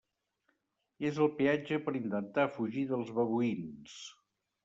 [1.09, 4.01] És el peatge per intentar fugir dels babuïns.